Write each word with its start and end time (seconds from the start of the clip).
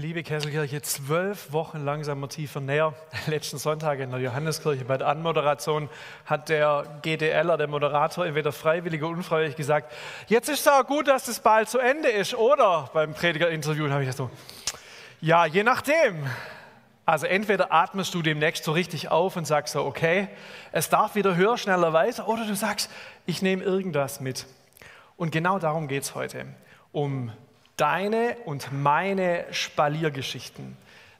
Liebe 0.00 0.22
Kesselkirche, 0.22 0.80
zwölf 0.80 1.52
Wochen 1.52 1.84
langsamer 1.84 2.28
tiefer 2.28 2.60
näher. 2.60 2.94
Letzten 3.26 3.58
Sonntag 3.58 3.98
in 3.98 4.12
der 4.12 4.20
Johanneskirche 4.20 4.84
bei 4.84 4.96
der 4.96 5.08
Anmoderation 5.08 5.88
hat 6.24 6.50
der 6.50 7.00
GDLer, 7.02 7.56
der 7.56 7.66
Moderator, 7.66 8.24
entweder 8.24 8.52
freiwillig 8.52 9.02
oder 9.02 9.16
unfreiwillig 9.16 9.56
gesagt, 9.56 9.92
jetzt 10.28 10.48
ist 10.48 10.60
es 10.60 10.68
auch 10.68 10.86
gut, 10.86 11.08
dass 11.08 11.24
das 11.24 11.40
bald 11.40 11.68
zu 11.68 11.80
Ende 11.80 12.10
ist, 12.10 12.36
oder? 12.36 12.88
Beim 12.92 13.12
Predigerinterview 13.12 13.90
habe 13.90 14.02
ich 14.02 14.08
das 14.08 14.18
so, 14.18 14.30
ja, 15.20 15.46
je 15.46 15.64
nachdem. 15.64 16.24
Also 17.04 17.26
entweder 17.26 17.72
atmest 17.72 18.14
du 18.14 18.22
demnächst 18.22 18.62
so 18.62 18.70
richtig 18.70 19.10
auf 19.10 19.34
und 19.34 19.48
sagst 19.48 19.72
so, 19.72 19.84
okay, 19.84 20.28
es 20.70 20.88
darf 20.88 21.16
wieder 21.16 21.34
höher, 21.34 21.58
schneller, 21.58 21.92
weiter, 21.92 22.28
oder 22.28 22.46
du 22.46 22.54
sagst, 22.54 22.88
ich 23.26 23.42
nehme 23.42 23.64
irgendwas 23.64 24.20
mit. 24.20 24.46
Und 25.16 25.32
genau 25.32 25.58
darum 25.58 25.88
geht 25.88 26.04
es 26.04 26.14
heute, 26.14 26.46
um 26.92 27.32
deine 27.78 28.36
und 28.44 28.70
meine 28.72 29.46
Spaliergeschichten. 29.50 30.76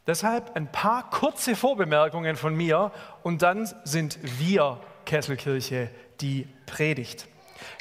Deshalb 0.06 0.56
ein 0.56 0.70
paar 0.70 1.08
kurze 1.10 1.56
Vorbemerkungen 1.56 2.36
von 2.36 2.54
mir 2.54 2.92
und 3.22 3.42
dann 3.42 3.68
sind 3.84 4.18
wir 4.38 4.80
Kesselkirche 5.06 5.90
die 6.20 6.46
Predigt. 6.66 7.26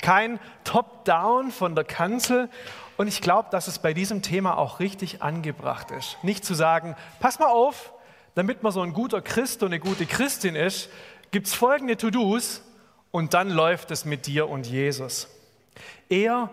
Kein 0.01 0.39
Top-Down 0.63 1.51
von 1.51 1.75
der 1.75 1.83
Kanzel 1.83 2.49
und 2.97 3.07
ich 3.07 3.21
glaube, 3.21 3.49
dass 3.51 3.67
es 3.67 3.79
bei 3.79 3.93
diesem 3.93 4.21
Thema 4.21 4.57
auch 4.57 4.79
richtig 4.79 5.21
angebracht 5.21 5.91
ist. 5.91 6.17
Nicht 6.23 6.45
zu 6.45 6.53
sagen, 6.53 6.95
pass 7.19 7.39
mal 7.39 7.47
auf, 7.47 7.93
damit 8.35 8.61
man 8.61 8.71
so 8.71 8.81
ein 8.81 8.93
guter 8.93 9.21
Christ 9.21 9.63
und 9.63 9.69
eine 9.69 9.79
gute 9.79 10.05
Christin 10.05 10.55
ist, 10.55 10.89
gibt 11.31 11.47
es 11.47 11.53
folgende 11.53 11.97
To-Dos 11.97 12.61
und 13.11 13.33
dann 13.33 13.49
läuft 13.49 13.89
es 13.91 14.05
mit 14.05 14.27
dir 14.27 14.49
und 14.49 14.67
Jesus. 14.67 15.27
Eher 16.09 16.49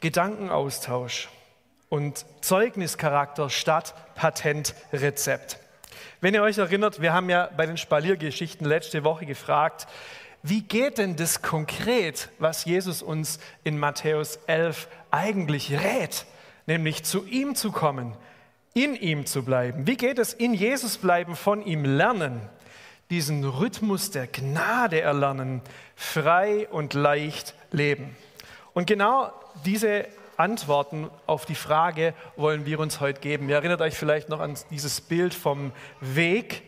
Gedankenaustausch 0.00 1.28
und 1.96 2.26
Zeugnischarakter 2.42 3.48
statt 3.48 3.94
Patentrezept. 4.16 5.58
Wenn 6.20 6.34
ihr 6.34 6.42
euch 6.42 6.58
erinnert, 6.58 7.00
wir 7.00 7.14
haben 7.14 7.30
ja 7.30 7.48
bei 7.56 7.64
den 7.64 7.78
Spaliergeschichten 7.78 8.66
letzte 8.66 9.02
Woche 9.02 9.24
gefragt, 9.24 9.86
wie 10.42 10.60
geht 10.60 10.98
denn 10.98 11.16
das 11.16 11.40
konkret, 11.40 12.28
was 12.38 12.66
Jesus 12.66 13.00
uns 13.00 13.38
in 13.64 13.78
Matthäus 13.78 14.38
11 14.46 14.88
eigentlich 15.10 15.72
rät, 15.72 16.26
nämlich 16.66 17.02
zu 17.02 17.24
ihm 17.24 17.54
zu 17.54 17.72
kommen, 17.72 18.14
in 18.74 18.94
ihm 18.94 19.24
zu 19.24 19.42
bleiben? 19.42 19.86
Wie 19.86 19.96
geht 19.96 20.18
es 20.18 20.34
in 20.34 20.52
Jesus 20.52 20.98
bleiben, 20.98 21.34
von 21.34 21.64
ihm 21.64 21.86
lernen, 21.86 22.42
diesen 23.08 23.42
Rhythmus 23.42 24.10
der 24.10 24.26
Gnade 24.26 25.00
erlernen, 25.00 25.62
frei 25.94 26.68
und 26.68 26.92
leicht 26.92 27.54
leben? 27.72 28.14
Und 28.74 28.86
genau 28.86 29.32
diese 29.64 30.06
Antworten 30.36 31.10
auf 31.26 31.46
die 31.46 31.54
Frage 31.54 32.14
wollen 32.36 32.66
wir 32.66 32.80
uns 32.80 33.00
heute 33.00 33.20
geben. 33.20 33.48
Ihr 33.48 33.56
erinnert 33.56 33.80
euch 33.80 33.94
vielleicht 33.94 34.28
noch 34.28 34.40
an 34.40 34.56
dieses 34.70 35.00
Bild 35.00 35.34
vom 35.34 35.72
Weg, 36.00 36.62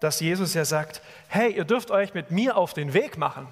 dass 0.00 0.20
Jesus 0.20 0.54
ja 0.54 0.64
sagt, 0.64 1.02
hey, 1.28 1.52
ihr 1.52 1.64
dürft 1.64 1.90
euch 1.90 2.14
mit 2.14 2.30
mir 2.30 2.56
auf 2.56 2.72
den 2.72 2.94
Weg 2.94 3.18
machen. 3.18 3.48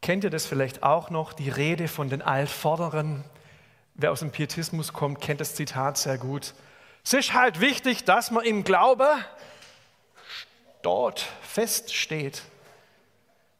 Kennt 0.00 0.24
ihr 0.24 0.30
das 0.30 0.46
vielleicht 0.46 0.82
auch 0.82 1.10
noch, 1.10 1.32
die 1.32 1.50
Rede 1.50 1.88
von 1.88 2.08
den 2.08 2.22
Altvorderen? 2.22 3.24
Wer 3.94 4.12
aus 4.12 4.20
dem 4.20 4.30
Pietismus 4.30 4.92
kommt, 4.92 5.20
kennt 5.20 5.40
das 5.40 5.54
Zitat 5.54 5.98
sehr 5.98 6.18
gut. 6.18 6.54
Es 7.04 7.12
ist 7.12 7.34
halt 7.34 7.60
wichtig, 7.60 8.04
dass 8.04 8.30
man 8.30 8.44
im 8.44 8.64
Glaube 8.64 9.08
dort 10.82 11.26
feststeht. 11.42 12.42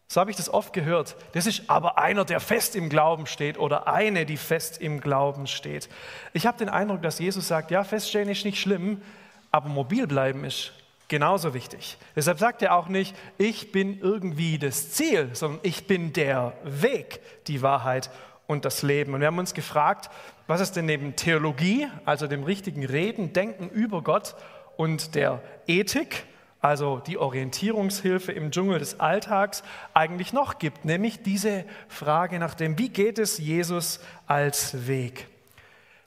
So 0.09 0.21
habe 0.21 0.31
ich 0.31 0.37
das 0.37 0.53
oft 0.53 0.73
gehört. 0.73 1.17
Das 1.33 1.47
ist 1.47 1.69
aber 1.69 1.99
einer, 1.99 2.25
der 2.25 2.39
fest 2.39 2.77
im 2.77 2.89
Glauben 2.89 3.27
steht 3.27 3.59
oder 3.59 3.89
eine, 3.89 4.25
die 4.25 4.37
fest 4.37 4.81
im 4.81 5.01
Glauben 5.01 5.47
steht. 5.47 5.89
Ich 6.33 6.47
habe 6.47 6.59
den 6.59 6.69
Eindruck, 6.69 7.03
dass 7.03 7.19
Jesus 7.19 7.49
sagt, 7.49 7.71
ja, 7.71 7.83
feststehen 7.83 8.29
ist 8.29 8.45
nicht 8.45 8.61
schlimm, 8.61 9.03
aber 9.51 9.69
mobil 9.69 10.07
bleiben 10.07 10.45
ist 10.45 10.73
genauso 11.09 11.55
wichtig. 11.55 11.99
Deshalb 12.15 12.39
sagt 12.39 12.63
er 12.63 12.75
auch 12.75 12.89
nicht, 12.89 13.17
ich 13.39 13.73
bin 13.73 14.01
irgendwie 14.01 14.59
das 14.59 14.93
Ziel, 14.93 15.31
sondern 15.33 15.61
ich 15.63 15.87
bin 15.87 16.13
der 16.13 16.53
Weg, 16.63 17.21
die 17.49 17.63
Wahrheit 17.63 18.11
und 18.47 18.65
das 18.65 18.83
Leben. 18.83 19.15
Und 19.15 19.21
wir 19.21 19.27
haben 19.27 19.39
uns 19.39 19.55
gefragt, 19.55 20.11
was 20.47 20.61
ist 20.61 20.77
denn 20.77 20.87
neben 20.87 21.17
Theologie, 21.17 21.89
also 22.05 22.29
dem 22.29 22.45
richtigen 22.45 22.85
Reden, 22.85 23.33
Denken 23.33 23.69
über 23.71 24.03
Gott 24.03 24.37
und 24.77 25.17
der 25.17 25.43
Ethik, 25.67 26.27
also 26.61 26.99
die 26.99 27.19
Orientierungshilfe 27.19 28.33
im 28.33 28.51
Dschungel 28.51 28.79
des 28.79 28.99
Alltags, 28.99 29.63
eigentlich 29.95 30.33
noch 30.33 30.59
gibt, 30.59 30.85
nämlich 30.85 31.23
diese 31.23 31.65
Frage 31.89 32.39
nach 32.39 32.55
dem, 32.55 32.79
wie 32.79 32.89
geht 32.89 33.19
es 33.19 33.39
Jesus 33.39 34.01
als 34.27 34.87
Weg? 34.87 35.29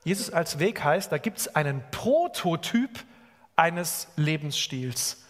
Jesus 0.04 0.32
als 0.32 0.60
Weg 0.60 0.84
heißt, 0.84 1.12
da 1.12 1.18
gibt 1.18 1.40
es 1.40 1.56
einen 1.56 1.84
Prototyp 1.92 3.04
eines 3.56 4.08
Lebensstils. 4.16 5.24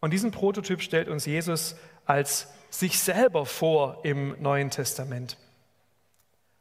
Und 0.00 0.12
diesen 0.12 0.30
Prototyp 0.30 0.82
stellt 0.82 1.08
uns 1.08 1.24
Jesus 1.24 1.76
als 2.04 2.48
sich 2.70 2.98
selber 2.98 3.46
vor 3.46 4.00
im 4.04 4.40
Neuen 4.42 4.70
Testament. 4.70 5.38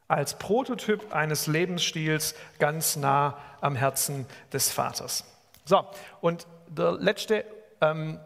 Als 0.08 0.38
Prototyp 0.38 1.14
eines 1.14 1.48
Lebensstils 1.48 2.36
ganz 2.60 2.96
nah 2.96 3.38
am 3.62 3.76
Herzen 3.76 4.26
des 4.52 4.72
Vaters. 4.72 5.26
So, 5.66 5.86
und 6.22 6.48
der 6.68 6.94
letzte 6.94 7.46
ähm, 7.84 8.20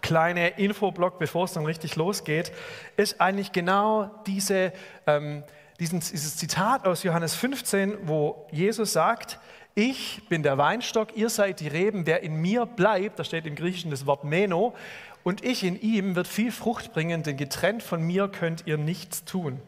kleine 0.00 0.50
Infoblock, 0.58 1.18
bevor 1.18 1.44
es 1.44 1.52
dann 1.52 1.64
richtig 1.64 1.96
losgeht, 1.96 2.52
ist 2.96 3.20
eigentlich 3.20 3.52
genau 3.52 4.10
diese, 4.26 4.72
ähm, 5.06 5.42
diesen, 5.80 6.00
dieses 6.00 6.36
Zitat 6.36 6.86
aus 6.86 7.02
Johannes 7.02 7.34
15, 7.34 8.08
wo 8.08 8.46
Jesus 8.52 8.92
sagt, 8.92 9.38
ich 9.74 10.22
bin 10.28 10.42
der 10.42 10.58
Weinstock, 10.58 11.16
ihr 11.16 11.30
seid 11.30 11.60
die 11.60 11.68
Reben, 11.68 12.06
wer 12.06 12.22
in 12.22 12.34
mir 12.40 12.66
bleibt, 12.66 13.18
da 13.18 13.24
steht 13.24 13.46
im 13.46 13.54
Griechischen 13.54 13.90
das 13.90 14.06
Wort 14.06 14.24
Meno, 14.24 14.74
und 15.22 15.44
ich 15.44 15.62
in 15.62 15.80
ihm 15.80 16.16
wird 16.16 16.26
viel 16.26 16.52
Frucht 16.52 16.92
bringen, 16.92 17.22
denn 17.22 17.36
getrennt 17.36 17.82
von 17.82 18.00
mir 18.00 18.28
könnt 18.28 18.66
ihr 18.66 18.78
nichts 18.78 19.24
tun. 19.24 19.60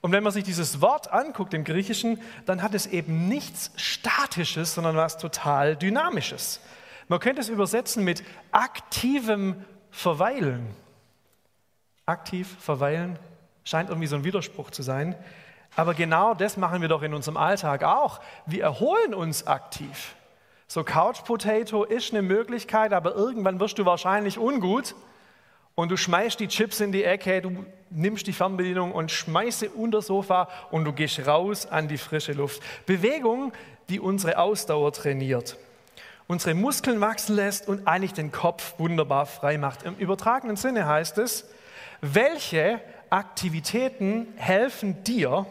Und 0.00 0.12
wenn 0.12 0.22
man 0.22 0.32
sich 0.32 0.44
dieses 0.44 0.80
Wort 0.80 1.12
anguckt 1.12 1.52
im 1.52 1.64
Griechischen, 1.64 2.20
dann 2.46 2.62
hat 2.62 2.74
es 2.74 2.86
eben 2.86 3.28
nichts 3.28 3.72
Statisches, 3.76 4.74
sondern 4.74 4.96
was 4.96 5.18
total 5.18 5.76
Dynamisches. 5.76 6.60
Man 7.08 7.20
könnte 7.20 7.40
es 7.40 7.48
übersetzen 7.48 8.04
mit 8.04 8.24
aktivem 8.50 9.64
Verweilen. 9.90 10.74
Aktiv 12.04 12.56
verweilen 12.60 13.18
scheint 13.64 13.88
irgendwie 13.88 14.08
so 14.08 14.16
ein 14.16 14.24
Widerspruch 14.24 14.70
zu 14.70 14.82
sein. 14.82 15.14
Aber 15.74 15.94
genau 15.94 16.34
das 16.34 16.56
machen 16.56 16.80
wir 16.80 16.88
doch 16.88 17.02
in 17.02 17.14
unserem 17.14 17.36
Alltag 17.36 17.84
auch. 17.84 18.20
Wir 18.46 18.62
erholen 18.62 19.14
uns 19.14 19.46
aktiv. 19.46 20.14
So 20.68 20.82
Couch 20.82 21.24
Potato 21.24 21.84
ist 21.84 22.12
eine 22.12 22.22
Möglichkeit, 22.22 22.92
aber 22.92 23.14
irgendwann 23.14 23.60
wirst 23.60 23.78
du 23.78 23.84
wahrscheinlich 23.84 24.38
ungut 24.38 24.94
und 25.74 25.90
du 25.90 25.96
schmeißt 25.96 26.40
die 26.40 26.48
Chips 26.48 26.80
in 26.80 26.90
die 26.90 27.04
Ecke, 27.04 27.40
du 27.40 27.64
nimmst 27.90 28.26
die 28.26 28.32
Fernbedienung 28.32 28.92
und 28.92 29.12
schmeißt 29.12 29.60
sie 29.60 29.68
unter 29.68 29.98
das 29.98 30.06
Sofa 30.06 30.48
und 30.70 30.84
du 30.84 30.92
gehst 30.92 31.24
raus 31.26 31.66
an 31.66 31.86
die 31.86 31.98
frische 31.98 32.32
Luft. 32.32 32.62
Bewegung, 32.86 33.52
die 33.88 34.00
unsere 34.00 34.38
Ausdauer 34.38 34.92
trainiert 34.92 35.56
unsere 36.26 36.54
Muskeln 36.54 37.00
wachsen 37.00 37.36
lässt 37.36 37.68
und 37.68 37.86
eigentlich 37.86 38.14
den 38.14 38.32
Kopf 38.32 38.74
wunderbar 38.78 39.26
frei 39.26 39.58
macht. 39.58 39.82
Im 39.84 39.96
übertragenen 39.96 40.56
Sinne 40.56 40.86
heißt 40.86 41.18
es, 41.18 41.48
welche 42.00 42.80
Aktivitäten 43.10 44.26
helfen 44.36 45.02
dir, 45.04 45.46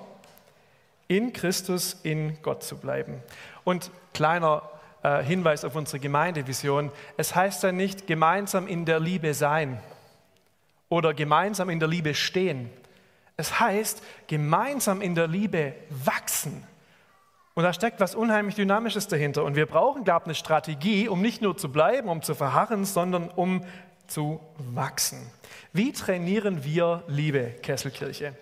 in 1.08 1.34
Christus, 1.34 1.98
in 2.04 2.42
Gott 2.42 2.64
zu 2.64 2.78
bleiben? 2.78 3.22
Und 3.64 3.92
kleiner 4.14 4.64
äh, 5.04 5.24
Hinweis 5.24 5.64
auf 5.64 5.76
unsere 5.76 6.00
Gemeindevision, 6.00 6.92
es 7.18 7.36
heißt 7.36 7.64
ja 7.64 7.72
nicht 7.72 8.08
gemeinsam 8.08 8.68
in 8.68 8.86
der 8.86 9.00
Liebe 9.00 9.34
sein 9.34 9.80
oder 10.90 11.14
gemeinsam 11.14 11.70
in 11.70 11.80
der 11.80 11.90
Liebe 11.90 12.14
stehen. 12.16 12.70
Es 13.38 13.60
heißt 13.60 14.02
gemeinsam 14.28 15.02
in 15.02 15.14
der 15.14 15.28
Liebe 15.28 15.74
wachsen. 15.90 16.64
Und 17.56 17.64
da 17.64 17.72
steckt 17.72 18.02
was 18.02 18.16
unheimlich 18.16 18.56
Dynamisches 18.56 19.08
dahinter. 19.08 19.46
Und 19.46 19.56
wir 19.56 19.66
brauchen, 19.66 20.04
glaube 20.04 20.24
ich, 20.24 20.28
eine 20.28 20.36
Strategie, 20.36 21.08
um 21.08 21.22
nicht 21.22 21.42
nur 21.42 21.58
zu 21.58 21.72
bleiben, 21.72 22.10
um 22.10 22.22
zu 22.22 22.36
verharren, 22.36 22.84
sondern 22.84 23.30
um 23.30 23.64
zu 24.08 24.42
wachsen. 24.58 25.26
Wie 25.72 25.94
trainieren 25.94 26.66
wir 26.66 27.04
Liebe, 27.08 27.56
Kesselkirche? 27.64 28.34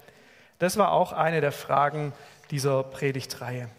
Das 0.58 0.78
war 0.78 0.92
auch 0.92 1.14
eine 1.14 1.42
der 1.42 1.52
Fragen 1.52 2.12
dieser 2.50 2.84
Predigtreihe. 2.84 3.70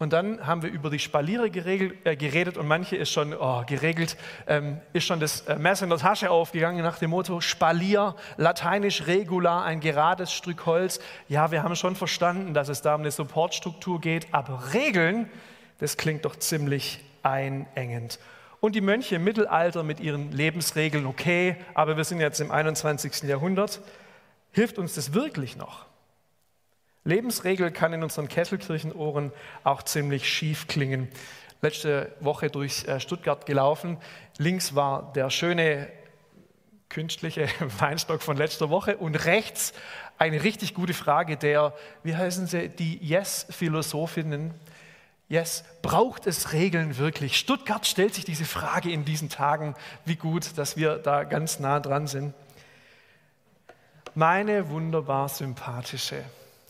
Und 0.00 0.12
dann 0.12 0.46
haben 0.46 0.62
wir 0.62 0.70
über 0.70 0.90
die 0.90 1.00
Spaliere 1.00 1.50
geregelt, 1.50 2.06
äh, 2.06 2.14
geredet 2.14 2.56
und 2.56 2.68
manche 2.68 2.94
ist 2.94 3.10
schon 3.10 3.34
oh, 3.34 3.64
geregelt, 3.66 4.16
ähm, 4.46 4.80
ist 4.92 5.06
schon 5.06 5.18
das 5.18 5.40
äh, 5.42 5.56
Messer 5.56 5.84
in 5.84 5.90
der 5.90 5.98
Tasche 5.98 6.30
aufgegangen 6.30 6.84
nach 6.84 7.00
dem 7.00 7.10
Motto 7.10 7.40
Spalier, 7.40 8.14
lateinisch 8.36 9.08
regular, 9.08 9.64
ein 9.64 9.80
gerades 9.80 10.32
Stück 10.32 10.66
Holz. 10.66 11.00
Ja, 11.26 11.50
wir 11.50 11.64
haben 11.64 11.74
schon 11.74 11.96
verstanden, 11.96 12.54
dass 12.54 12.68
es 12.68 12.80
da 12.80 12.94
um 12.94 13.00
eine 13.00 13.10
Supportstruktur 13.10 14.00
geht, 14.00 14.28
aber 14.30 14.72
Regeln, 14.72 15.28
das 15.78 15.96
klingt 15.96 16.24
doch 16.24 16.36
ziemlich 16.36 17.00
einengend. 17.24 18.20
Und 18.60 18.76
die 18.76 18.80
Mönche 18.80 19.16
im 19.16 19.24
Mittelalter 19.24 19.82
mit 19.82 19.98
ihren 19.98 20.30
Lebensregeln, 20.30 21.06
okay, 21.06 21.56
aber 21.74 21.96
wir 21.96 22.04
sind 22.04 22.20
jetzt 22.20 22.40
im 22.40 22.52
21. 22.52 23.24
Jahrhundert. 23.24 23.80
Hilft 24.52 24.78
uns 24.78 24.94
das 24.94 25.12
wirklich 25.12 25.56
noch? 25.56 25.87
Lebensregel 27.04 27.70
kann 27.70 27.92
in 27.92 28.02
unseren 28.02 28.28
Kesselkirchenohren 28.28 29.32
auch 29.64 29.82
ziemlich 29.82 30.28
schief 30.28 30.66
klingen. 30.66 31.08
letzte 31.60 32.12
Woche 32.20 32.50
durch 32.50 32.86
äh, 32.86 33.00
Stuttgart 33.00 33.46
gelaufen. 33.46 33.98
Links 34.36 34.74
war 34.74 35.12
der 35.14 35.30
schöne 35.30 35.88
künstliche 36.88 37.48
Weinstock 37.78 38.22
von 38.22 38.36
letzter 38.36 38.70
Woche 38.70 38.96
und 38.96 39.24
rechts 39.24 39.72
eine 40.18 40.42
richtig 40.42 40.74
gute 40.74 40.94
Frage 40.94 41.36
der, 41.36 41.74
wie 42.02 42.16
heißen 42.16 42.46
sie, 42.46 42.68
die 42.68 42.98
Yes-Philosophinnen. 42.98 44.52
Yes, 45.28 45.62
braucht 45.82 46.26
es 46.26 46.52
Regeln 46.52 46.96
wirklich? 46.96 47.38
Stuttgart 47.38 47.86
stellt 47.86 48.14
sich 48.14 48.24
diese 48.24 48.46
Frage 48.46 48.90
in 48.90 49.04
diesen 49.04 49.28
Tagen. 49.28 49.74
Wie 50.04 50.16
gut, 50.16 50.56
dass 50.56 50.76
wir 50.76 50.96
da 50.96 51.24
ganz 51.24 51.60
nah 51.60 51.80
dran 51.80 52.06
sind. 52.06 52.34
Meine 54.14 54.70
wunderbar 54.70 55.28
sympathische, 55.28 56.24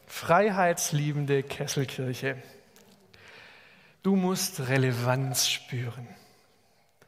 freiheitsliebende 0.08 1.42
Kesselkirche. 1.42 2.36
Du 4.02 4.16
musst 4.16 4.68
Relevanz 4.68 5.48
spüren. 5.48 6.08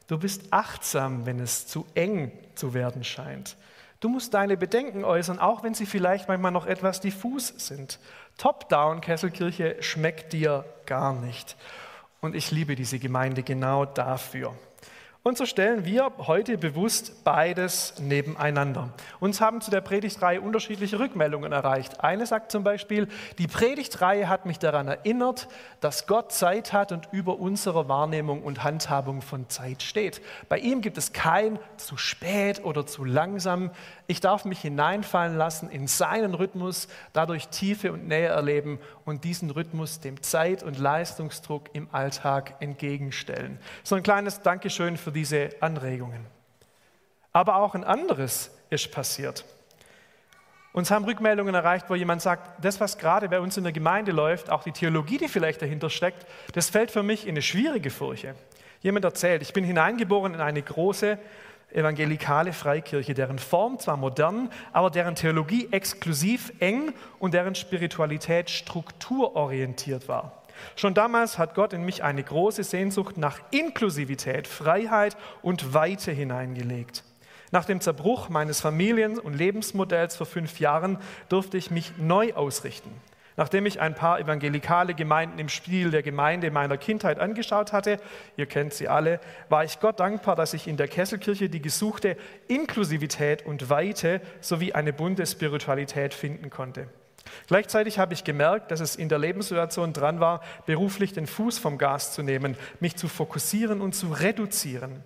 Du 0.06 0.18
bist 0.18 0.52
achtsam, 0.52 1.24
wenn 1.24 1.40
es 1.40 1.66
zu 1.66 1.86
eng 1.94 2.32
zu 2.54 2.74
werden 2.74 3.04
scheint. 3.04 3.56
Du 4.00 4.08
musst 4.08 4.34
deine 4.34 4.56
Bedenken 4.56 5.04
äußern, 5.04 5.38
auch 5.38 5.62
wenn 5.62 5.74
sie 5.74 5.86
vielleicht 5.86 6.26
manchmal 6.26 6.52
noch 6.52 6.66
etwas 6.66 7.00
diffus 7.00 7.48
sind. 7.48 7.98
Top-down 8.38 9.00
Kesselkirche 9.00 9.76
schmeckt 9.80 10.32
dir 10.32 10.64
gar 10.86 11.12
nicht. 11.12 11.56
Und 12.20 12.34
ich 12.34 12.50
liebe 12.50 12.76
diese 12.76 12.98
Gemeinde 12.98 13.42
genau 13.42 13.84
dafür. 13.84 14.54
Und 15.22 15.36
so 15.36 15.44
stellen 15.44 15.84
wir 15.84 16.10
heute 16.16 16.56
bewusst 16.56 17.24
beides 17.24 17.92
nebeneinander. 18.00 18.88
Uns 19.20 19.42
haben 19.42 19.60
zu 19.60 19.70
der 19.70 19.82
Predigtreihe 19.82 20.40
unterschiedliche 20.40 20.98
Rückmeldungen 20.98 21.52
erreicht. 21.52 22.02
Eine 22.02 22.24
sagt 22.24 22.50
zum 22.50 22.64
Beispiel, 22.64 23.06
die 23.36 23.46
Predigtreihe 23.46 24.30
hat 24.30 24.46
mich 24.46 24.58
daran 24.58 24.88
erinnert, 24.88 25.48
dass 25.80 26.06
Gott 26.06 26.32
Zeit 26.32 26.72
hat 26.72 26.90
und 26.90 27.10
über 27.12 27.38
unserer 27.38 27.86
Wahrnehmung 27.86 28.42
und 28.42 28.64
Handhabung 28.64 29.20
von 29.20 29.46
Zeit 29.50 29.82
steht. 29.82 30.22
Bei 30.48 30.56
ihm 30.56 30.80
gibt 30.80 30.96
es 30.96 31.12
kein 31.12 31.58
zu 31.76 31.98
spät 31.98 32.64
oder 32.64 32.86
zu 32.86 33.04
langsam. 33.04 33.72
Ich 34.06 34.22
darf 34.22 34.46
mich 34.46 34.60
hineinfallen 34.60 35.36
lassen 35.36 35.68
in 35.68 35.86
seinen 35.86 36.32
Rhythmus, 36.32 36.88
dadurch 37.12 37.48
Tiefe 37.48 37.92
und 37.92 38.08
Nähe 38.08 38.28
erleben 38.28 38.78
und 39.04 39.24
diesen 39.24 39.50
Rhythmus 39.50 40.00
dem 40.00 40.22
Zeit- 40.22 40.62
und 40.62 40.78
Leistungsdruck 40.78 41.68
im 41.74 41.88
Alltag 41.92 42.54
entgegenstellen. 42.60 43.58
So 43.82 43.96
ein 43.96 44.02
kleines 44.02 44.40
Dankeschön 44.40 44.96
für 44.96 45.09
diese 45.10 45.50
Anregungen. 45.60 46.26
Aber 47.32 47.56
auch 47.56 47.74
ein 47.74 47.84
anderes 47.84 48.50
ist 48.70 48.90
passiert. 48.90 49.44
Uns 50.72 50.90
haben 50.90 51.04
Rückmeldungen 51.04 51.54
erreicht, 51.54 51.86
wo 51.88 51.96
jemand 51.96 52.22
sagt, 52.22 52.64
das, 52.64 52.80
was 52.80 52.96
gerade 52.98 53.28
bei 53.28 53.40
uns 53.40 53.56
in 53.56 53.64
der 53.64 53.72
Gemeinde 53.72 54.12
läuft, 54.12 54.50
auch 54.50 54.62
die 54.62 54.72
Theologie, 54.72 55.18
die 55.18 55.28
vielleicht 55.28 55.62
dahinter 55.62 55.90
steckt, 55.90 56.26
das 56.52 56.70
fällt 56.70 56.92
für 56.92 57.02
mich 57.02 57.24
in 57.24 57.30
eine 57.30 57.42
schwierige 57.42 57.90
Furche. 57.90 58.36
Jemand 58.80 59.04
erzählt, 59.04 59.42
ich 59.42 59.52
bin 59.52 59.64
hineingeboren 59.64 60.34
in 60.34 60.40
eine 60.40 60.62
große 60.62 61.18
evangelikale 61.72 62.52
Freikirche, 62.52 63.14
deren 63.14 63.38
Form 63.38 63.78
zwar 63.78 63.96
modern, 63.96 64.50
aber 64.72 64.90
deren 64.90 65.14
Theologie 65.14 65.68
exklusiv 65.70 66.52
eng 66.60 66.92
und 67.18 67.34
deren 67.34 67.54
Spiritualität 67.54 68.50
strukturorientiert 68.50 70.08
war. 70.08 70.39
Schon 70.76 70.94
damals 70.94 71.38
hat 71.38 71.54
Gott 71.54 71.72
in 71.72 71.84
mich 71.84 72.02
eine 72.02 72.22
große 72.22 72.64
Sehnsucht 72.64 73.16
nach 73.16 73.40
Inklusivität, 73.50 74.46
Freiheit 74.48 75.16
und 75.42 75.74
Weite 75.74 76.12
hineingelegt. 76.12 77.04
Nach 77.52 77.64
dem 77.64 77.80
Zerbruch 77.80 78.28
meines 78.28 78.60
Familien- 78.60 79.18
und 79.18 79.34
Lebensmodells 79.34 80.16
vor 80.16 80.26
fünf 80.26 80.60
Jahren 80.60 80.98
durfte 81.28 81.56
ich 81.56 81.70
mich 81.70 81.92
neu 81.98 82.32
ausrichten. 82.34 82.90
Nachdem 83.36 83.64
ich 83.64 83.80
ein 83.80 83.94
paar 83.94 84.20
evangelikale 84.20 84.94
Gemeinden 84.94 85.38
im 85.38 85.48
Spiel 85.48 85.90
der 85.90 86.02
Gemeinde 86.02 86.50
meiner 86.50 86.76
Kindheit 86.76 87.18
angeschaut 87.18 87.72
hatte, 87.72 87.96
ihr 88.36 88.46
kennt 88.46 88.74
sie 88.74 88.88
alle, 88.88 89.18
war 89.48 89.64
ich 89.64 89.80
Gott 89.80 89.98
dankbar, 89.98 90.36
dass 90.36 90.52
ich 90.52 90.68
in 90.68 90.76
der 90.76 90.88
Kesselkirche 90.88 91.48
die 91.48 91.62
gesuchte 91.62 92.16
Inklusivität 92.48 93.46
und 93.46 93.70
Weite 93.70 94.20
sowie 94.40 94.74
eine 94.74 94.92
bunte 94.92 95.24
Spiritualität 95.24 96.12
finden 96.12 96.50
konnte. 96.50 96.88
Gleichzeitig 97.46 97.98
habe 97.98 98.14
ich 98.14 98.24
gemerkt, 98.24 98.70
dass 98.70 98.80
es 98.80 98.96
in 98.96 99.08
der 99.08 99.18
Lebenssituation 99.18 99.92
dran 99.92 100.20
war, 100.20 100.42
beruflich 100.66 101.12
den 101.12 101.26
Fuß 101.26 101.58
vom 101.58 101.78
Gas 101.78 102.12
zu 102.12 102.22
nehmen, 102.22 102.56
mich 102.80 102.96
zu 102.96 103.08
fokussieren 103.08 103.80
und 103.80 103.94
zu 103.94 104.12
reduzieren. 104.12 105.02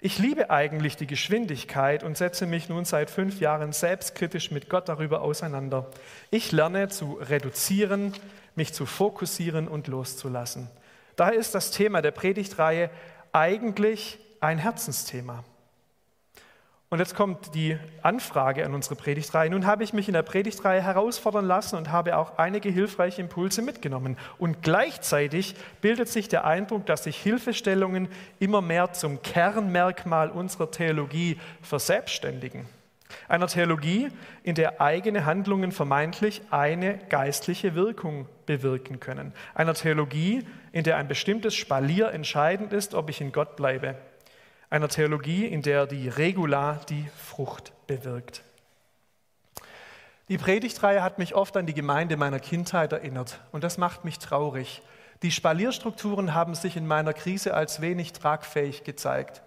Ich 0.00 0.18
liebe 0.18 0.50
eigentlich 0.50 0.96
die 0.96 1.06
Geschwindigkeit 1.06 2.02
und 2.02 2.18
setze 2.18 2.44
mich 2.46 2.68
nun 2.68 2.84
seit 2.84 3.08
fünf 3.08 3.40
Jahren 3.40 3.72
selbstkritisch 3.72 4.50
mit 4.50 4.68
Gott 4.68 4.88
darüber 4.88 5.22
auseinander. 5.22 5.90
Ich 6.30 6.52
lerne 6.52 6.88
zu 6.88 7.14
reduzieren, 7.14 8.12
mich 8.54 8.74
zu 8.74 8.84
fokussieren 8.84 9.66
und 9.66 9.88
loszulassen. 9.88 10.68
Daher 11.16 11.34
ist 11.34 11.54
das 11.54 11.70
Thema 11.70 12.02
der 12.02 12.10
Predigtreihe 12.10 12.90
eigentlich 13.32 14.18
ein 14.40 14.58
Herzensthema. 14.58 15.42
Und 16.94 17.00
jetzt 17.00 17.16
kommt 17.16 17.56
die 17.56 17.76
Anfrage 18.02 18.64
an 18.64 18.72
unsere 18.72 18.94
Predigtreihe. 18.94 19.50
Nun 19.50 19.66
habe 19.66 19.82
ich 19.82 19.92
mich 19.92 20.06
in 20.06 20.14
der 20.14 20.22
Predigtreihe 20.22 20.80
herausfordern 20.80 21.44
lassen 21.44 21.74
und 21.74 21.90
habe 21.90 22.16
auch 22.16 22.38
einige 22.38 22.68
hilfreiche 22.68 23.20
Impulse 23.20 23.62
mitgenommen. 23.62 24.16
Und 24.38 24.62
gleichzeitig 24.62 25.56
bildet 25.80 26.08
sich 26.08 26.28
der 26.28 26.44
Eindruck, 26.44 26.86
dass 26.86 27.02
sich 27.02 27.16
Hilfestellungen 27.16 28.06
immer 28.38 28.60
mehr 28.60 28.92
zum 28.92 29.22
Kernmerkmal 29.22 30.30
unserer 30.30 30.70
Theologie 30.70 31.40
verselbstständigen. 31.62 32.64
Einer 33.26 33.48
Theologie, 33.48 34.10
in 34.44 34.54
der 34.54 34.80
eigene 34.80 35.24
Handlungen 35.26 35.72
vermeintlich 35.72 36.42
eine 36.52 36.98
geistliche 37.08 37.74
Wirkung 37.74 38.28
bewirken 38.46 39.00
können. 39.00 39.32
Einer 39.56 39.74
Theologie, 39.74 40.46
in 40.70 40.84
der 40.84 40.98
ein 40.98 41.08
bestimmtes 41.08 41.56
Spalier 41.56 42.12
entscheidend 42.12 42.72
ist, 42.72 42.94
ob 42.94 43.10
ich 43.10 43.20
in 43.20 43.32
Gott 43.32 43.56
bleibe 43.56 43.96
einer 44.70 44.88
Theologie, 44.88 45.46
in 45.46 45.62
der 45.62 45.86
die 45.86 46.08
Regula 46.08 46.80
die 46.88 47.06
Frucht 47.16 47.72
bewirkt. 47.86 48.42
Die 50.28 50.38
Predigtreihe 50.38 51.02
hat 51.02 51.18
mich 51.18 51.34
oft 51.34 51.56
an 51.56 51.66
die 51.66 51.74
Gemeinde 51.74 52.16
meiner 52.16 52.40
Kindheit 52.40 52.92
erinnert 52.92 53.40
und 53.52 53.62
das 53.62 53.76
macht 53.76 54.04
mich 54.04 54.18
traurig. 54.18 54.80
Die 55.22 55.30
Spalierstrukturen 55.30 56.34
haben 56.34 56.54
sich 56.54 56.76
in 56.76 56.86
meiner 56.86 57.12
Krise 57.12 57.54
als 57.54 57.80
wenig 57.80 58.12
tragfähig 58.14 58.84
gezeigt. 58.84 59.42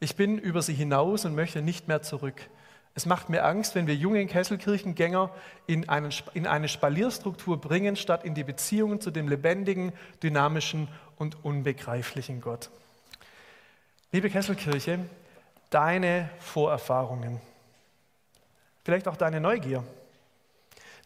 Ich 0.00 0.16
bin 0.16 0.38
über 0.38 0.62
sie 0.62 0.74
hinaus 0.74 1.24
und 1.24 1.34
möchte 1.34 1.62
nicht 1.62 1.88
mehr 1.88 2.02
zurück. 2.02 2.48
Es 2.94 3.06
macht 3.06 3.30
mir 3.30 3.44
Angst, 3.44 3.74
wenn 3.74 3.86
wir 3.86 3.94
junge 3.94 4.26
Kesselkirchengänger 4.26 5.30
in, 5.66 5.88
einen, 5.88 6.12
in 6.34 6.46
eine 6.46 6.68
Spalierstruktur 6.68 7.58
bringen, 7.58 7.96
statt 7.96 8.24
in 8.24 8.34
die 8.34 8.44
Beziehungen 8.44 9.00
zu 9.00 9.10
dem 9.10 9.28
lebendigen, 9.28 9.92
dynamischen 10.22 10.88
und 11.16 11.42
unbegreiflichen 11.42 12.42
Gott. 12.42 12.70
Liebe 14.14 14.28
Kesselkirche, 14.28 14.98
deine 15.70 16.28
Vorerfahrungen, 16.38 17.40
vielleicht 18.84 19.08
auch 19.08 19.16
deine 19.16 19.40
Neugier, 19.40 19.82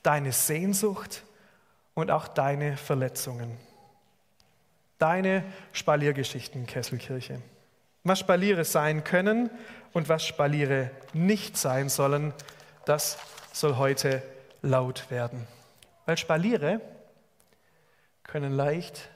deine 0.02 0.32
Sehnsucht 0.32 1.22
und 1.94 2.10
auch 2.10 2.26
deine 2.26 2.76
Verletzungen, 2.76 3.56
deine 4.98 5.44
Spaliergeschichten, 5.72 6.66
Kesselkirche. 6.66 7.40
Was 8.02 8.18
Spaliere 8.18 8.64
sein 8.64 9.04
können 9.04 9.50
und 9.92 10.08
was 10.08 10.26
Spaliere 10.26 10.90
nicht 11.12 11.56
sein 11.56 11.88
sollen, 11.88 12.34
das 12.86 13.18
soll 13.52 13.76
heute 13.76 14.20
laut 14.62 15.12
werden. 15.12 15.46
Weil 16.06 16.18
Spaliere 16.18 16.80
können 18.24 18.52
leicht 18.52 19.08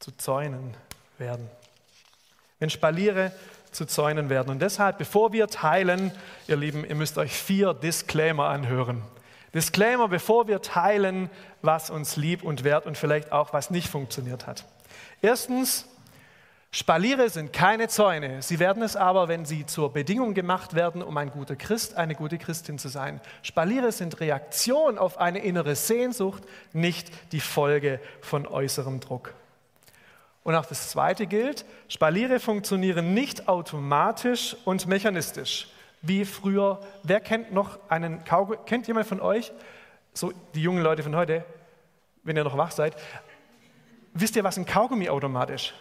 zu 0.00 0.12
Zäunen 0.12 0.76
werden 1.16 1.48
wenn 2.58 2.70
Spaliere 2.70 3.32
zu 3.70 3.86
Zäunen 3.86 4.30
werden. 4.30 4.50
Und 4.50 4.60
deshalb, 4.60 4.98
bevor 4.98 5.32
wir 5.32 5.46
teilen, 5.48 6.12
ihr 6.46 6.56
Lieben, 6.56 6.84
ihr 6.84 6.94
müsst 6.94 7.18
euch 7.18 7.32
vier 7.32 7.74
Disclaimer 7.74 8.48
anhören. 8.48 9.02
Disclaimer, 9.54 10.08
bevor 10.08 10.46
wir 10.48 10.60
teilen, 10.60 11.30
was 11.62 11.90
uns 11.90 12.16
lieb 12.16 12.42
und 12.42 12.64
wert 12.64 12.86
und 12.86 12.98
vielleicht 12.98 13.32
auch 13.32 13.52
was 13.52 13.70
nicht 13.70 13.88
funktioniert 13.88 14.46
hat. 14.46 14.64
Erstens, 15.22 15.86
Spaliere 16.70 17.30
sind 17.30 17.54
keine 17.54 17.88
Zäune. 17.88 18.42
Sie 18.42 18.58
werden 18.58 18.82
es 18.82 18.94
aber, 18.94 19.28
wenn 19.28 19.46
sie 19.46 19.64
zur 19.64 19.90
Bedingung 19.90 20.34
gemacht 20.34 20.74
werden, 20.74 21.02
um 21.02 21.16
ein 21.16 21.30
guter 21.30 21.56
Christ, 21.56 21.96
eine 21.96 22.14
gute 22.14 22.36
Christin 22.36 22.78
zu 22.78 22.88
sein. 22.88 23.22
Spaliere 23.42 23.90
sind 23.90 24.20
Reaktion 24.20 24.98
auf 24.98 25.18
eine 25.18 25.38
innere 25.38 25.74
Sehnsucht, 25.74 26.42
nicht 26.74 27.10
die 27.32 27.40
Folge 27.40 28.00
von 28.20 28.46
äußerem 28.46 29.00
Druck. 29.00 29.32
Und 30.42 30.54
auch 30.54 30.66
das 30.66 30.90
Zweite 30.90 31.26
gilt, 31.26 31.64
Spaliere 31.88 32.40
funktionieren 32.40 33.12
nicht 33.14 33.48
automatisch 33.48 34.56
und 34.64 34.86
mechanistisch, 34.86 35.68
wie 36.00 36.24
früher. 36.24 36.80
Wer 37.02 37.20
kennt 37.20 37.52
noch 37.52 37.78
einen 37.88 38.24
Kaugummi? 38.24 38.58
Kennt 38.64 38.86
jemand 38.86 39.06
von 39.06 39.20
euch, 39.20 39.52
so 40.14 40.32
die 40.54 40.62
jungen 40.62 40.82
Leute 40.82 41.02
von 41.02 41.14
heute, 41.14 41.44
wenn 42.22 42.36
ihr 42.36 42.44
noch 42.44 42.56
wach 42.56 42.70
seid, 42.70 42.96
wisst 44.14 44.36
ihr, 44.36 44.44
was 44.44 44.56
ein 44.56 44.66
Kaugummiautomat 44.66 45.50
ist? 45.50 45.74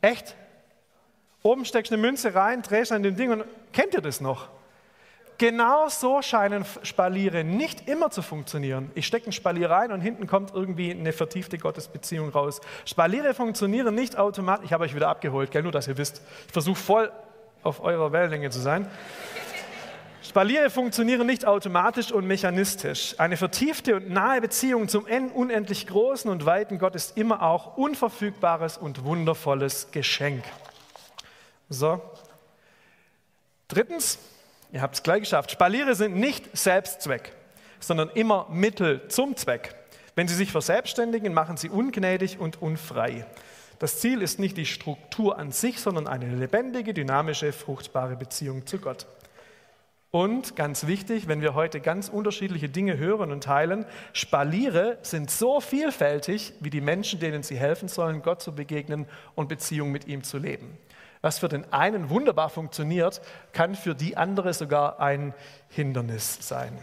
Echt? 0.00 0.34
Oben 1.42 1.64
steckst 1.64 1.90
du 1.90 1.96
eine 1.96 2.02
Münze 2.02 2.34
rein, 2.34 2.62
drehst 2.62 2.92
an 2.92 3.02
dem 3.02 3.16
Ding 3.16 3.30
und 3.30 3.44
kennt 3.72 3.94
ihr 3.94 4.00
das 4.00 4.20
noch? 4.20 4.48
Genau 5.38 5.88
so 5.88 6.22
scheinen 6.22 6.64
Spaliere 6.82 7.42
nicht 7.42 7.88
immer 7.88 8.10
zu 8.10 8.22
funktionieren. 8.22 8.90
Ich 8.94 9.06
stecke 9.06 9.30
ein 9.30 9.32
Spalier 9.32 9.70
rein 9.70 9.90
und 9.90 10.00
hinten 10.00 10.26
kommt 10.26 10.54
irgendwie 10.54 10.92
eine 10.92 11.12
vertiefte 11.12 11.58
Gottesbeziehung 11.58 12.28
raus. 12.28 12.60
Spaliere 12.84 13.34
funktionieren 13.34 13.94
nicht 13.94 14.16
automatisch. 14.16 14.66
Ich 14.66 14.72
habe 14.72 14.84
euch 14.84 14.94
wieder 14.94 15.08
abgeholt, 15.08 15.50
gell? 15.50 15.62
nur 15.62 15.72
dass 15.72 15.88
ihr 15.88 15.98
wisst. 15.98 16.22
Ich 16.46 16.52
versuche 16.52 16.78
voll 16.78 17.12
auf 17.64 17.82
eurer 17.82 18.12
Wellenlänge 18.12 18.50
zu 18.50 18.60
sein. 18.60 18.88
Spaliere 20.22 20.70
funktionieren 20.70 21.26
nicht 21.26 21.46
automatisch 21.46 22.10
und 22.10 22.26
mechanistisch. 22.26 23.14
Eine 23.18 23.36
vertiefte 23.36 23.96
und 23.96 24.10
nahe 24.10 24.40
Beziehung 24.40 24.88
zum 24.88 25.04
unendlich 25.04 25.86
großen 25.86 26.30
und 26.30 26.46
weiten 26.46 26.78
Gott 26.78 26.94
ist 26.94 27.16
immer 27.16 27.42
auch 27.42 27.76
unverfügbares 27.76 28.78
und 28.78 29.04
wundervolles 29.04 29.90
Geschenk. 29.90 30.44
So. 31.68 32.00
Drittens, 33.68 34.18
ihr 34.74 34.82
habt 34.82 34.96
es 34.96 35.02
gleich 35.02 35.20
geschafft. 35.20 35.52
Spaliere 35.52 35.94
sind 35.94 36.16
nicht 36.16 36.54
Selbstzweck, 36.54 37.32
sondern 37.78 38.10
immer 38.10 38.48
Mittel 38.50 39.06
zum 39.08 39.36
Zweck. 39.36 39.74
Wenn 40.16 40.28
sie 40.28 40.34
sich 40.34 40.50
verselbstständigen, 40.50 41.32
machen 41.32 41.56
sie 41.56 41.70
ungnädig 41.70 42.38
und 42.40 42.60
unfrei. 42.60 43.24
Das 43.78 44.00
Ziel 44.00 44.20
ist 44.20 44.40
nicht 44.40 44.56
die 44.56 44.66
Struktur 44.66 45.38
an 45.38 45.52
sich, 45.52 45.80
sondern 45.80 46.08
eine 46.08 46.26
lebendige, 46.34 46.92
dynamische, 46.92 47.52
fruchtbare 47.52 48.16
Beziehung 48.16 48.66
zu 48.66 48.78
Gott. 48.78 49.06
Und 50.10 50.54
ganz 50.56 50.86
wichtig, 50.86 51.28
wenn 51.28 51.40
wir 51.40 51.54
heute 51.54 51.80
ganz 51.80 52.08
unterschiedliche 52.08 52.68
Dinge 52.68 52.98
hören 52.98 53.32
und 53.32 53.44
teilen, 53.44 53.84
Spaliere 54.12 54.98
sind 55.02 55.30
so 55.30 55.60
vielfältig 55.60 56.52
wie 56.60 56.70
die 56.70 56.80
Menschen, 56.80 57.20
denen 57.20 57.42
sie 57.42 57.56
helfen 57.56 57.88
sollen, 57.88 58.22
Gott 58.22 58.42
zu 58.42 58.54
begegnen 58.54 59.06
und 59.34 59.48
Beziehung 59.48 59.90
mit 59.90 60.06
ihm 60.06 60.22
zu 60.22 60.38
leben. 60.38 60.78
Was 61.24 61.38
für 61.38 61.48
den 61.48 61.72
einen 61.72 62.10
wunderbar 62.10 62.50
funktioniert, 62.50 63.22
kann 63.54 63.76
für 63.76 63.94
die 63.94 64.14
andere 64.14 64.52
sogar 64.52 65.00
ein 65.00 65.32
Hindernis 65.70 66.36
sein. 66.46 66.76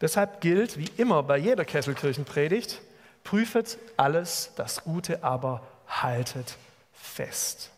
Deshalb 0.00 0.40
gilt, 0.40 0.78
wie 0.78 0.90
immer 0.96 1.22
bei 1.22 1.36
jeder 1.36 1.66
Kesselkirchenpredigt, 1.66 2.80
prüfet 3.22 3.76
alles 3.98 4.52
das 4.56 4.82
Gute, 4.82 5.22
aber 5.22 5.60
haltet 5.86 6.56
fest. 6.94 7.70